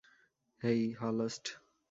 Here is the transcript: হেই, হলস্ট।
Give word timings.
হেই, 0.61 0.81
হলস্ট। 0.93 1.45